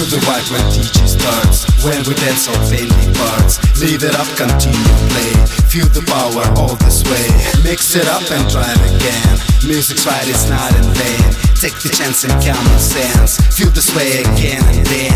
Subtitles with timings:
[0.00, 1.68] Feel the vibe when DJ starts.
[1.84, 3.60] When we dance on bending parts.
[3.82, 5.32] Leave it up, continue play.
[5.68, 7.28] Feel the power all this way.
[7.62, 9.36] Mix it up and try again.
[9.68, 11.36] Music's right, it's not in vain.
[11.60, 13.36] Take the chance and common sense.
[13.54, 15.09] Feel this way again and then.